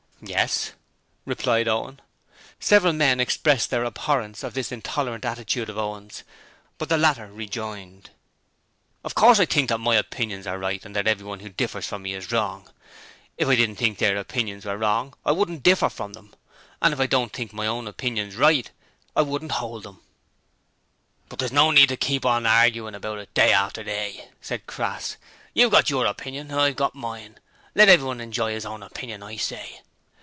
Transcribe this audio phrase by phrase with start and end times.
[0.23, 0.73] 'Yes,'
[1.25, 1.99] replied Owen.
[2.59, 6.21] Several men expressed their abhorrence of this intolerant attitude of Owen's,
[6.77, 8.11] but the latter rejoined:
[9.03, 12.03] 'Of course I think that my opinions are right and that everyone who differs from
[12.03, 12.69] me is wrong.
[13.35, 16.35] If I didn't think their opinions were wrong I wouldn't differ from them.
[16.83, 18.69] If I didn't think my own opinions right
[19.15, 20.01] I wouldn't hold them.'
[21.29, 25.17] 'But there's no need to keep on arguin' about it day after day,' said Crass.
[25.55, 27.39] 'You've got your opinion and I've got mine.
[27.73, 29.81] Let everyone enjoy his own opinion, I say.'